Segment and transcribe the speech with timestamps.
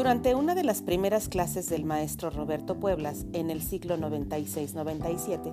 [0.00, 5.52] Durante una de las primeras clases del maestro Roberto Pueblas en el siglo 96-97,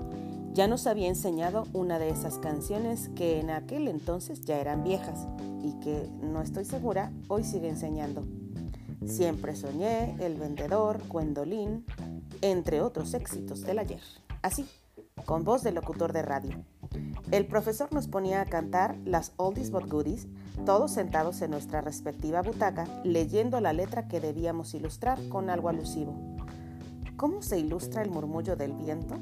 [0.54, 5.28] ya nos había enseñado una de esas canciones que en aquel entonces ya eran viejas
[5.62, 8.26] y que, no estoy segura, hoy sigue enseñando.
[9.06, 11.86] Siempre soñé, El Vendedor, Gwendolyn,
[12.42, 14.02] entre otros éxitos del ayer.
[14.44, 14.66] Así,
[15.26, 16.64] con voz de locutor de radio.
[17.30, 20.28] El profesor nos ponía a cantar las oldies but goodies,
[20.66, 26.16] todos sentados en nuestra respectiva butaca, leyendo la letra que debíamos ilustrar con algo alusivo.
[27.18, 29.18] ¿Cómo se ilustra el murmullo del viento?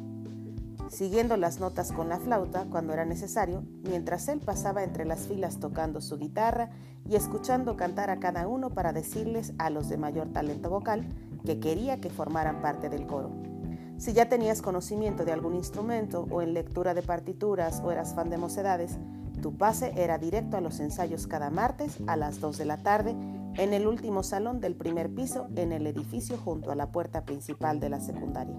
[0.87, 5.59] Siguiendo las notas con la flauta cuando era necesario, mientras él pasaba entre las filas
[5.59, 6.69] tocando su guitarra
[7.09, 11.07] y escuchando cantar a cada uno para decirles a los de mayor talento vocal
[11.43, 13.54] que quería que formaran parte del coro.
[13.97, 18.29] Si ya tenías conocimiento de algún instrumento o en lectura de partituras o eras fan
[18.29, 18.97] de mocedades,
[19.41, 23.15] tu pase era directo a los ensayos cada martes a las 2 de la tarde
[23.57, 27.79] en el último salón del primer piso en el edificio junto a la puerta principal
[27.79, 28.55] de la secundaria.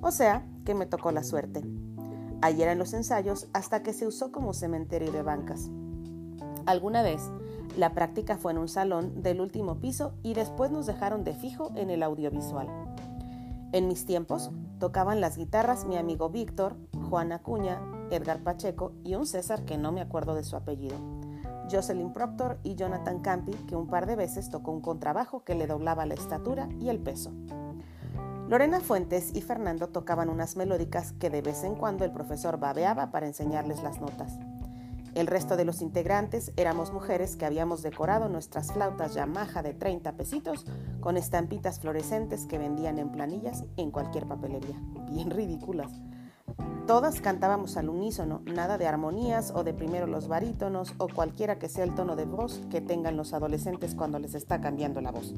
[0.00, 1.62] O sea, que me tocó la suerte.
[2.40, 5.70] Allí eran los ensayos hasta que se usó como cementerio de bancas.
[6.64, 7.20] Alguna vez,
[7.76, 11.70] la práctica fue en un salón del último piso y después nos dejaron de fijo
[11.76, 12.68] en el audiovisual.
[13.72, 14.50] En mis tiempos,
[14.80, 16.74] tocaban las guitarras mi amigo Víctor,
[17.08, 20.96] Juan Acuña, Edgar Pacheco y un César que no me acuerdo de su apellido.
[21.70, 25.68] Jocelyn Proctor y Jonathan Campi, que un par de veces tocó un contrabajo que le
[25.68, 27.30] doblaba la estatura y el peso.
[28.48, 33.12] Lorena Fuentes y Fernando tocaban unas melódicas que de vez en cuando el profesor babeaba
[33.12, 34.40] para enseñarles las notas.
[35.14, 40.12] El resto de los integrantes éramos mujeres que habíamos decorado nuestras flautas Yamaha de 30
[40.12, 40.64] pesitos
[41.00, 45.90] con estampitas fluorescentes que vendían en planillas en cualquier papelería, bien ridículas.
[46.86, 51.68] Todas cantábamos al unísono, nada de armonías o de primero los barítonos o cualquiera que
[51.68, 55.34] sea el tono de voz que tengan los adolescentes cuando les está cambiando la voz.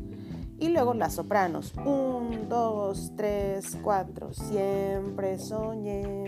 [0.58, 6.24] Y luego las sopranos, un, dos, tres, cuatro, siempre soñé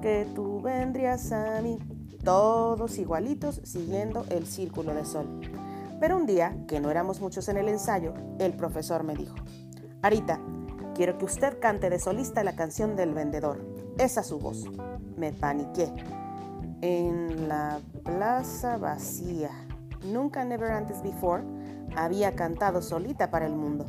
[0.00, 1.78] que tú vendrías a mí
[2.28, 5.40] todos igualitos siguiendo el círculo de sol.
[5.98, 9.34] Pero un día, que no éramos muchos en el ensayo, el profesor me dijo,
[10.02, 10.38] Arita,
[10.94, 13.64] quiero que usted cante de solista la canción del vendedor.
[13.96, 14.66] Esa su voz.
[15.16, 15.90] Me paniqué.
[16.82, 19.48] En la plaza vacía.
[20.04, 21.42] Nunca, never antes before,
[21.96, 23.86] había cantado solita para el mundo.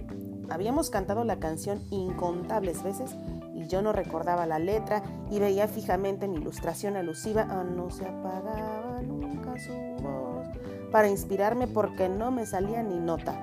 [0.50, 3.18] Habíamos cantado la canción incontables veces
[3.60, 8.06] y yo no recordaba la letra y veía fijamente mi ilustración alusiva a no se
[8.06, 10.48] apagaba nunca su voz
[10.92, 13.36] para inspirarme porque no me salía ni nota.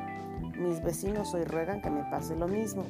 [0.58, 2.84] Mis vecinos hoy ruegan que me pase lo mismo.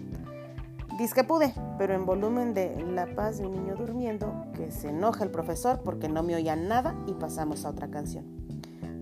[0.99, 4.91] Dice que pude, pero en volumen de La paz de un niño durmiendo, que se
[4.91, 8.25] enoja el profesor porque no me oía nada y pasamos a otra canción.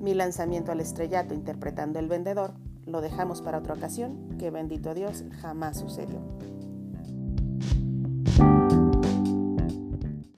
[0.00, 2.54] Mi lanzamiento al estrellato interpretando El vendedor
[2.86, 6.20] lo dejamos para otra ocasión, que bendito Dios jamás sucedió.